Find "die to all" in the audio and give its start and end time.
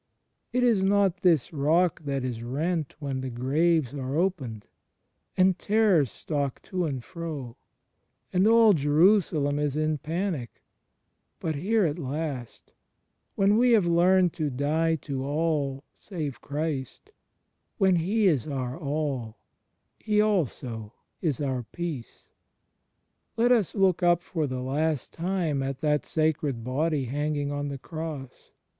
14.49-15.83